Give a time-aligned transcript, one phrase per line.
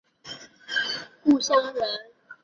[0.23, 0.43] 亲不亲
[1.23, 1.83] 故乡人